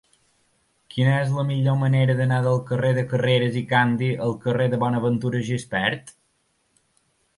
[0.93, 4.81] Quina és la millor manera d'anar del carrer de Carreras i Candi al carrer de
[4.85, 6.11] Bonaventura Gispert?